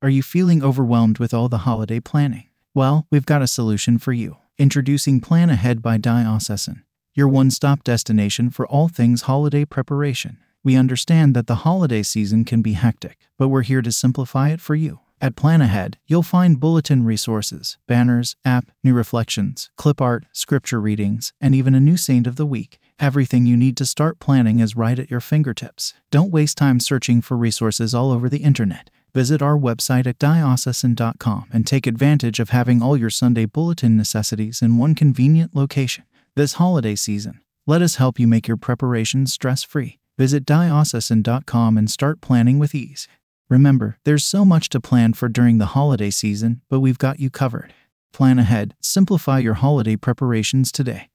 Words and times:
Are 0.00 0.08
you 0.08 0.22
feeling 0.22 0.62
overwhelmed 0.62 1.18
with 1.18 1.34
all 1.34 1.48
the 1.48 1.58
holiday 1.58 1.98
planning? 1.98 2.44
Well, 2.72 3.08
we've 3.10 3.26
got 3.26 3.42
a 3.42 3.48
solution 3.48 3.98
for 3.98 4.12
you. 4.12 4.36
Introducing 4.56 5.20
Plan 5.20 5.50
Ahead 5.50 5.82
by 5.82 5.96
Diocesan, 5.98 6.84
your 7.14 7.26
one 7.26 7.50
stop 7.50 7.82
destination 7.82 8.48
for 8.50 8.64
all 8.68 8.86
things 8.86 9.22
holiday 9.22 9.64
preparation. 9.64 10.38
We 10.62 10.76
understand 10.76 11.34
that 11.34 11.48
the 11.48 11.64
holiday 11.66 12.04
season 12.04 12.44
can 12.44 12.62
be 12.62 12.74
hectic, 12.74 13.18
but 13.36 13.48
we're 13.48 13.62
here 13.62 13.82
to 13.82 13.90
simplify 13.90 14.50
it 14.50 14.60
for 14.60 14.76
you. 14.76 15.00
At 15.20 15.34
Plan 15.34 15.60
Ahead, 15.60 15.98
you'll 16.06 16.22
find 16.22 16.60
bulletin 16.60 17.04
resources, 17.04 17.76
banners, 17.88 18.36
app, 18.44 18.70
new 18.84 18.94
reflections, 18.94 19.68
clip 19.76 20.00
art, 20.00 20.26
scripture 20.30 20.80
readings, 20.80 21.32
and 21.40 21.56
even 21.56 21.74
a 21.74 21.80
new 21.80 21.96
saint 21.96 22.28
of 22.28 22.36
the 22.36 22.46
week. 22.46 22.78
Everything 23.00 23.46
you 23.46 23.56
need 23.56 23.76
to 23.78 23.84
start 23.84 24.20
planning 24.20 24.60
is 24.60 24.76
right 24.76 24.96
at 24.96 25.10
your 25.10 25.18
fingertips. 25.18 25.92
Don't 26.12 26.30
waste 26.30 26.56
time 26.56 26.78
searching 26.78 27.20
for 27.20 27.36
resources 27.36 27.96
all 27.96 28.12
over 28.12 28.28
the 28.28 28.44
internet. 28.44 28.90
Visit 29.18 29.42
our 29.42 29.58
website 29.58 30.06
at 30.06 30.20
diocesan.com 30.20 31.46
and 31.52 31.66
take 31.66 31.88
advantage 31.88 32.38
of 32.38 32.50
having 32.50 32.80
all 32.80 32.96
your 32.96 33.10
Sunday 33.10 33.46
bulletin 33.46 33.96
necessities 33.96 34.62
in 34.62 34.78
one 34.78 34.94
convenient 34.94 35.56
location. 35.56 36.04
This 36.36 36.52
holiday 36.52 36.94
season, 36.94 37.40
let 37.66 37.82
us 37.82 37.96
help 37.96 38.20
you 38.20 38.28
make 38.28 38.46
your 38.46 38.56
preparations 38.56 39.32
stress 39.32 39.64
free. 39.64 39.98
Visit 40.18 40.46
diocesan.com 40.46 41.76
and 41.76 41.90
start 41.90 42.20
planning 42.20 42.60
with 42.60 42.76
ease. 42.76 43.08
Remember, 43.50 43.98
there's 44.04 44.22
so 44.22 44.44
much 44.44 44.68
to 44.68 44.80
plan 44.80 45.14
for 45.14 45.28
during 45.28 45.58
the 45.58 45.72
holiday 45.74 46.10
season, 46.10 46.60
but 46.70 46.78
we've 46.78 46.96
got 46.96 47.18
you 47.18 47.28
covered. 47.28 47.74
Plan 48.12 48.38
ahead, 48.38 48.76
simplify 48.80 49.40
your 49.40 49.54
holiday 49.54 49.96
preparations 49.96 50.70
today. 50.70 51.08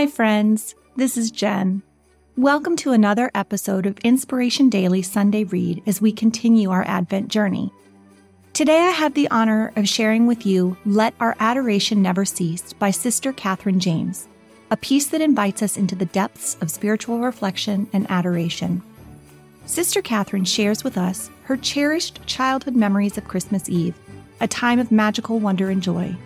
Hi, 0.00 0.06
friends. 0.06 0.74
This 0.96 1.18
is 1.18 1.30
Jen. 1.30 1.82
Welcome 2.34 2.74
to 2.76 2.92
another 2.92 3.30
episode 3.34 3.84
of 3.84 3.98
Inspiration 3.98 4.70
Daily 4.70 5.02
Sunday 5.02 5.44
Read 5.44 5.82
as 5.86 6.00
we 6.00 6.10
continue 6.10 6.70
our 6.70 6.86
Advent 6.88 7.28
journey. 7.28 7.70
Today, 8.54 8.78
I 8.78 8.92
have 8.92 9.12
the 9.12 9.30
honor 9.30 9.74
of 9.76 9.86
sharing 9.86 10.26
with 10.26 10.46
you 10.46 10.74
Let 10.86 11.12
Our 11.20 11.36
Adoration 11.38 12.00
Never 12.00 12.24
Cease 12.24 12.72
by 12.72 12.90
Sister 12.90 13.30
Kathryn 13.34 13.76
James, 13.76 14.26
a 14.70 14.76
piece 14.78 15.08
that 15.08 15.20
invites 15.20 15.62
us 15.62 15.76
into 15.76 15.94
the 15.94 16.06
depths 16.06 16.56
of 16.62 16.70
spiritual 16.70 17.18
reflection 17.18 17.86
and 17.92 18.10
adoration. 18.10 18.80
Sister 19.66 20.00
Kathryn 20.00 20.46
shares 20.46 20.82
with 20.82 20.96
us 20.96 21.28
her 21.42 21.58
cherished 21.58 22.24
childhood 22.24 22.74
memories 22.74 23.18
of 23.18 23.28
Christmas 23.28 23.68
Eve, 23.68 23.96
a 24.40 24.48
time 24.48 24.78
of 24.78 24.90
magical 24.90 25.38
wonder 25.38 25.68
and 25.68 25.82
joy. 25.82 26.16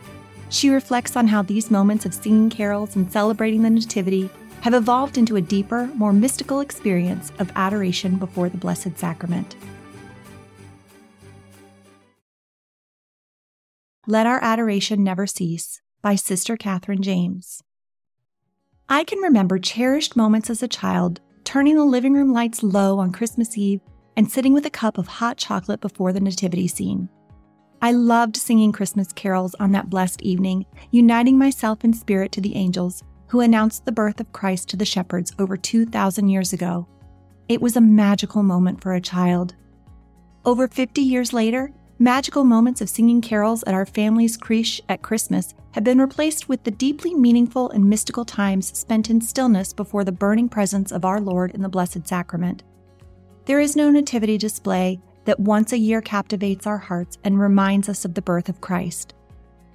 She 0.51 0.71
reflects 0.71 1.17
on 1.17 1.27
how 1.27 1.43
these 1.43 1.71
moments 1.71 2.07
of 2.07 2.15
singing 2.15 2.51
carols 2.51 2.97
and 2.97 3.11
celebrating 3.11 3.63
the 3.63 3.71
Nativity 3.71 4.31
have 4.61 4.75
evolved 4.75 5.19
into 5.19 5.37
a 5.37 5.41
deeper, 5.41 5.89
more 5.95 6.13
mystical 6.13 6.61
experience 6.61 7.33
of 7.39 7.53
adoration 7.55 8.17
before 8.17 8.49
the 8.49 8.57
Blessed 8.57 8.97
Sacrament. 8.97 9.57
Let 14.07 14.27
Our 14.27 14.43
Adoration 14.43 15.03
Never 15.03 15.27
Cease 15.27 15.81
by 16.03 16.15
Sister 16.15 16.57
Kathryn 16.57 17.01
James. 17.01 17.63
I 18.89 19.03
can 19.05 19.19
remember 19.19 19.59
cherished 19.59 20.15
moments 20.15 20.51
as 20.51 20.63
a 20.63 20.69
child, 20.69 21.21
turning 21.45 21.77
the 21.77 21.85
living 21.85 22.13
room 22.13 22.33
lights 22.33 22.63
low 22.63 22.99
on 22.99 23.13
Christmas 23.13 23.57
Eve 23.57 23.81
and 24.17 24.31
sitting 24.31 24.53
with 24.53 24.67
a 24.67 24.71
cup 24.71 24.99
of 24.99 25.07
hot 25.07 25.39
chocolate 25.39 25.81
before 25.81 26.13
the 26.13 26.21
nativity 26.21 26.69
scene. 26.69 27.09
I 27.85 27.93
loved 27.93 28.39
singing 28.39 28.73
Christmas 28.73 29.13
carols 29.13 29.55
on 29.61 29.73
that 29.73 29.91
blessed 29.91 30.23
evening, 30.23 30.65
uniting 30.91 31.37
myself 31.37 31.85
in 31.85 31.93
spirit 31.93 32.33
to 32.33 32.41
the 32.41 32.57
angels 32.57 33.03
who 33.27 33.41
announced 33.41 33.85
the 33.85 33.93
birth 33.93 34.21
of 34.21 34.33
Christ 34.33 34.71
to 34.71 34.79
the 34.79 34.87
shepherds 34.87 35.35
over 35.39 35.59
2,000 35.59 36.31
years 36.31 36.55
ago. 36.55 36.89
It 37.47 37.61
was 37.61 37.77
a 37.77 37.83
magical 37.83 38.43
moment 38.43 38.81
for 38.81 38.95
a 38.95 39.03
child. 39.03 39.55
Over 40.47 40.67
50 40.67 41.03
years 41.03 41.35
later, 41.35 41.75
magical 41.99 42.43
moments 42.43 42.81
of 42.81 42.89
singing 42.89 43.21
carols 43.21 43.63
at 43.65 43.75
our 43.75 43.85
family's 43.85 44.39
creche 44.39 44.81
at 44.89 45.03
Christmas 45.03 45.55
have 45.73 45.85
been 45.85 46.01
replaced 46.01 46.49
with 46.49 46.65
the 46.65 46.71
deeply 46.71 47.13
meaningful 47.13 47.69
and 47.69 47.85
mystical 47.85 48.25
times 48.25 48.79
spent 48.79 49.11
in 49.11 49.21
stillness 49.21 49.75
before 49.75 50.05
the 50.05 50.11
burning 50.11 50.49
presence 50.49 50.91
of 50.91 51.05
our 51.05 51.21
Lord 51.21 51.51
in 51.51 51.61
the 51.61 51.69
Blessed 51.69 52.09
Sacrament. 52.09 52.63
There 53.45 53.61
is 53.61 53.77
no 53.77 53.91
nativity 53.91 54.39
display 54.39 55.03
that 55.25 55.41
once 55.41 55.73
a 55.73 55.79
year 55.79 56.01
captivates 56.01 56.67
our 56.67 56.79
hearts 56.79 57.19
and 57.25 57.39
reminds 57.39 57.89
us 57.89 58.05
of 58.05 58.15
the 58.15 58.23
birth 58.23 58.49
of 58.49 58.61
Christ. 58.61 59.15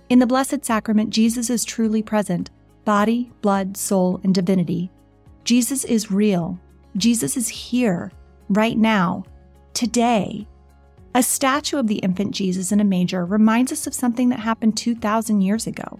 In 0.10 0.20
the 0.20 0.28
Blessed 0.28 0.66
Sacrament, 0.66 1.12
Jesus 1.12 1.50
is 1.50 1.66
truly 1.66 2.02
present 2.02 2.50
body, 2.86 3.32
blood, 3.42 3.78
soul, 3.78 4.20
and 4.24 4.34
divinity. 4.34 4.90
Jesus 5.44 5.84
is 5.84 6.10
real. 6.10 6.60
Jesus 6.98 7.38
is 7.38 7.48
here, 7.48 8.12
right 8.50 8.78
now, 8.78 9.24
today. 9.74 10.48
A 11.14 11.22
statue 11.22 11.78
of 11.78 11.88
the 11.88 12.00
infant 12.00 12.32
Jesus 12.32 12.72
in 12.72 12.80
a 12.80 12.84
manger 12.84 13.26
reminds 13.26 13.72
us 13.72 13.86
of 13.86 13.94
something 13.94 14.30
that 14.30 14.40
happened 14.40 14.78
2,000 14.78 15.42
years 15.42 15.68
ago. 15.68 16.00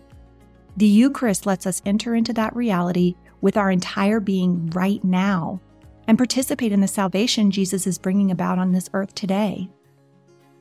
The 0.78 0.88
Eucharist 0.88 1.46
lets 1.46 1.68
us 1.68 1.82
enter 1.86 2.16
into 2.16 2.34
that 2.34 2.56
reality 2.56 3.16
with 3.42 3.58
our 3.58 3.70
entire 3.70 4.20
being 4.20 4.70
right 4.72 5.04
now 5.04 5.62
and 6.10 6.18
participate 6.18 6.72
in 6.72 6.82
the 6.82 6.88
salvation 6.88 7.52
Jesus 7.52 7.86
is 7.86 8.00
bringing 8.00 8.32
about 8.32 8.58
on 8.58 8.72
this 8.72 8.90
earth 8.94 9.14
today. 9.14 9.70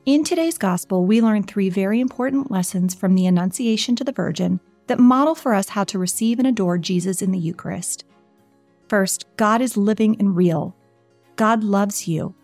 In 0.05 0.23
today's 0.23 0.59
gospel, 0.59 1.07
we 1.07 1.23
learn 1.23 1.41
three 1.41 1.71
very 1.71 1.99
important 1.99 2.51
lessons 2.51 2.93
from 2.93 3.15
the 3.15 3.25
Annunciation 3.25 3.95
to 3.95 4.03
the 4.03 4.11
Virgin 4.11 4.59
that 4.85 4.99
model 4.99 5.33
for 5.33 5.55
us 5.55 5.69
how 5.69 5.83
to 5.85 5.97
receive 5.97 6.37
and 6.37 6.47
adore 6.47 6.77
Jesus 6.77 7.23
in 7.23 7.31
the 7.31 7.39
Eucharist. 7.39 8.05
First, 8.89 9.25
God 9.37 9.59
is 9.59 9.75
living 9.75 10.17
and 10.19 10.35
real. 10.35 10.75
God 11.35 11.63
loves 11.63 12.07
you. 12.07 12.35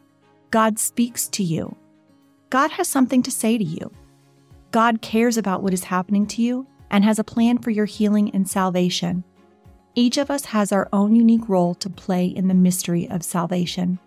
God 0.50 0.80
speaks 0.80 1.28
to 1.28 1.44
you. 1.44 1.78
God 2.50 2.72
has 2.72 2.88
something 2.88 3.22
to 3.22 3.30
say 3.30 3.56
to 3.56 3.64
you. 3.64 3.92
God 4.72 5.04
cares 5.04 5.38
about 5.38 5.62
what 5.62 5.74
is 5.74 5.84
happening 5.84 6.26
to 6.26 6.42
you 6.42 6.66
and 6.90 7.04
has 7.04 7.20
a 7.20 7.24
plan 7.24 7.60
for 7.60 7.70
your 7.70 7.86
healing 7.86 8.32
and 8.34 8.50
salvation. 8.50 9.24
Each 9.96 10.18
of 10.18 10.30
us 10.30 10.46
has 10.46 10.72
our 10.72 10.90
own 10.92 11.16
unique 11.16 11.48
role 11.48 11.74
to 11.76 11.90
play 11.90 12.26
in 12.26 12.50
the 12.50 12.54
mystery 12.54 13.10
of 13.10 13.24
salvation. 13.24 13.98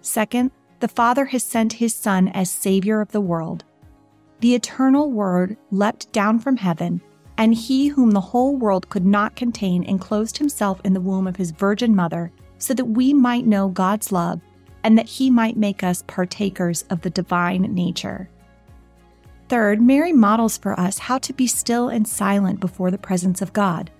Second, 0.00 0.50
the 0.80 0.88
Father 0.88 1.26
has 1.26 1.42
sent 1.42 1.74
his 1.74 1.94
Son 1.94 2.28
as 2.28 2.50
Savior 2.50 3.00
of 3.00 3.12
the 3.12 3.20
world. 3.20 3.64
The 4.40 4.54
eternal 4.54 5.10
Word 5.10 5.56
leapt 5.70 6.12
down 6.12 6.38
from 6.40 6.56
heaven, 6.56 7.00
and 7.36 7.54
he 7.54 7.88
whom 7.88 8.10
the 8.10 8.20
whole 8.20 8.56
world 8.56 8.88
could 8.88 9.06
not 9.06 9.36
contain 9.36 9.84
enclosed 9.84 10.38
himself 10.38 10.80
in 10.84 10.92
the 10.92 11.00
womb 11.00 11.26
of 11.26 11.36
his 11.36 11.52
Virgin 11.52 11.94
Mother, 11.94 12.32
so 12.58 12.74
that 12.74 12.84
we 12.84 13.14
might 13.14 13.46
know 13.46 13.68
God's 13.68 14.10
love 14.10 14.40
and 14.84 14.96
that 14.96 15.06
he 15.06 15.30
might 15.30 15.56
make 15.56 15.82
us 15.82 16.04
partakers 16.06 16.82
of 16.90 17.02
the 17.02 17.10
divine 17.10 17.62
nature. 17.74 18.28
Third, 19.48 19.80
Mary 19.80 20.12
models 20.12 20.58
for 20.58 20.78
us 20.78 20.98
how 20.98 21.18
to 21.18 21.32
be 21.32 21.46
still 21.46 21.88
and 21.88 22.06
silent 22.06 22.60
before 22.60 22.90
the 22.90 22.98
presence 22.98 23.40
of 23.40 23.52
God. 23.52 23.90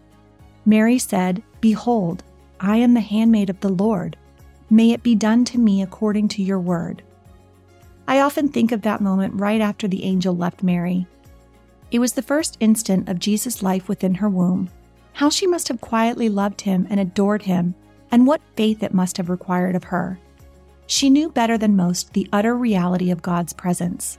Mary 0.69 0.99
said, 0.99 1.43
Behold, 1.63 2.23
I 2.61 2.77
am 2.77 2.93
the 2.93 3.01
handmaid 3.01 3.49
of 3.49 3.59
the 3.61 3.71
Lord. 3.71 4.19
May 4.69 4.91
it 4.91 5.03
be 5.03 5.15
done 5.15 5.47
to 5.47 5.59
me 5.59 5.81
according 5.81 6.29
to 6.29 6.43
your 6.43 6.61
word. 6.61 7.03
I 8.07 8.21
often 8.21 8.51
think 8.51 8.71
of 8.71 8.83
that 8.83 9.01
moment 9.01 9.41
right 9.41 9.63
after 9.63 9.89
the 9.89 10.05
angel 10.05 10.37
left 10.37 10.63
Mary. 10.63 11.07
It 11.91 12.01
was 12.01 12.13
the 12.13 12.21
first 12.21 12.59
instant 12.61 13.09
of 13.09 13.19
Jesus' 13.19 13.63
life 13.63 13.89
within 13.89 14.17
her 14.17 14.29
womb. 14.29 14.69
How 15.15 15.31
she 15.31 15.47
must 15.47 15.69
have 15.69 15.81
quietly 15.81 16.29
loved 16.29 16.61
him 16.61 16.87
and 16.91 17.01
adored 17.01 17.45
him, 17.45 17.75
and 18.11 18.27
what 18.27 18.43
faith 18.55 18.83
it 18.83 18.93
must 18.93 19.17
have 19.17 19.31
required 19.31 19.75
of 19.75 19.85
her. 19.85 20.19
She 20.87 21.09
knew 21.09 21.31
better 21.31 21.57
than 21.57 21.77
most 21.77 22.13
the 22.13 22.29
utter 22.31 22.55
reality 22.55 23.11
of 23.11 23.23
God's 23.23 23.55
presence. 23.55 24.19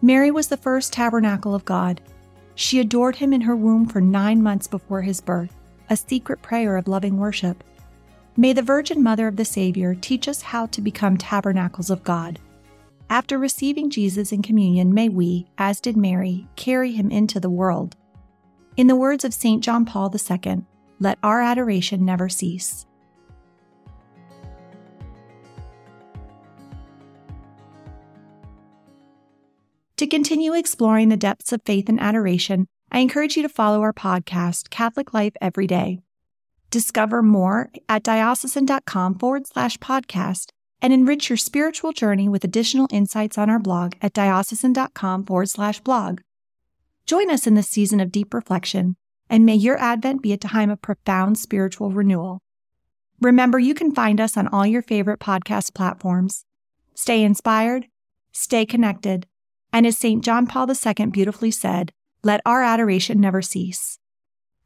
Mary 0.00 0.30
was 0.30 0.46
the 0.46 0.56
first 0.56 0.92
tabernacle 0.92 1.56
of 1.56 1.64
God, 1.64 2.00
she 2.60 2.78
adored 2.78 3.16
him 3.16 3.32
in 3.32 3.40
her 3.40 3.56
womb 3.56 3.86
for 3.86 4.02
nine 4.02 4.42
months 4.42 4.66
before 4.66 5.00
his 5.00 5.18
birth, 5.22 5.56
a 5.88 5.96
secret 5.96 6.42
prayer 6.42 6.76
of 6.76 6.86
loving 6.86 7.16
worship. 7.16 7.64
May 8.36 8.52
the 8.52 8.60
Virgin 8.60 9.02
Mother 9.02 9.26
of 9.26 9.36
the 9.36 9.46
Savior 9.46 9.94
teach 9.94 10.28
us 10.28 10.42
how 10.42 10.66
to 10.66 10.82
become 10.82 11.16
tabernacles 11.16 11.88
of 11.88 12.04
God. 12.04 12.38
After 13.08 13.38
receiving 13.38 13.88
Jesus 13.88 14.30
in 14.30 14.42
communion, 14.42 14.92
may 14.92 15.08
we, 15.08 15.46
as 15.56 15.80
did 15.80 15.96
Mary, 15.96 16.48
carry 16.54 16.92
him 16.92 17.10
into 17.10 17.40
the 17.40 17.48
world. 17.48 17.96
In 18.76 18.88
the 18.88 18.94
words 18.94 19.24
of 19.24 19.32
St. 19.32 19.64
John 19.64 19.86
Paul 19.86 20.14
II, 20.14 20.60
let 20.98 21.18
our 21.22 21.40
adoration 21.40 22.04
never 22.04 22.28
cease. 22.28 22.84
Continue 30.10 30.54
exploring 30.54 31.08
the 31.08 31.16
depths 31.16 31.52
of 31.52 31.62
faith 31.62 31.88
and 31.88 32.00
adoration, 32.00 32.66
I 32.90 32.98
encourage 32.98 33.36
you 33.36 33.42
to 33.42 33.48
follow 33.48 33.80
our 33.82 33.92
podcast, 33.92 34.68
Catholic 34.68 35.14
Life 35.14 35.34
Every 35.40 35.66
Day. 35.66 36.00
Discover 36.70 37.22
more 37.22 37.70
at 37.88 38.02
diocesan.com 38.02 39.18
forward 39.18 39.46
slash 39.46 39.78
podcast 39.78 40.50
and 40.82 40.92
enrich 40.92 41.30
your 41.30 41.36
spiritual 41.36 41.92
journey 41.92 42.28
with 42.28 42.44
additional 42.44 42.88
insights 42.90 43.38
on 43.38 43.48
our 43.48 43.58
blog 43.58 43.94
at 44.02 44.12
diocesan.com 44.12 45.24
forward 45.24 45.48
slash 45.48 45.80
blog. 45.80 46.20
Join 47.06 47.30
us 47.30 47.46
in 47.46 47.54
this 47.54 47.68
season 47.68 48.00
of 48.00 48.12
deep 48.12 48.34
reflection 48.34 48.96
and 49.30 49.46
may 49.46 49.54
your 49.54 49.78
Advent 49.78 50.22
be 50.22 50.32
a 50.32 50.36
time 50.36 50.70
of 50.70 50.82
profound 50.82 51.38
spiritual 51.38 51.92
renewal. 51.92 52.40
Remember, 53.20 53.58
you 53.58 53.74
can 53.74 53.94
find 53.94 54.20
us 54.20 54.36
on 54.36 54.48
all 54.48 54.66
your 54.66 54.82
favorite 54.82 55.20
podcast 55.20 55.72
platforms. 55.72 56.44
Stay 56.94 57.22
inspired, 57.22 57.86
stay 58.32 58.66
connected, 58.66 59.26
and 59.72 59.86
as 59.86 59.98
St. 59.98 60.24
John 60.24 60.46
Paul 60.46 60.68
II 60.70 61.06
beautifully 61.06 61.50
said, 61.50 61.92
let 62.22 62.40
our 62.44 62.62
adoration 62.62 63.20
never 63.20 63.40
cease. 63.40 63.98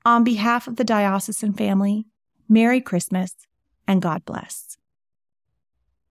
On 0.05 0.25
behalf 0.25 0.67
of 0.67 0.77
the 0.77 0.85
diocesan 0.85 1.53
family, 1.53 2.07
Merry 2.49 2.81
Christmas 2.81 3.35
and 3.87 4.03
God 4.03 4.25
bless. 4.25 4.77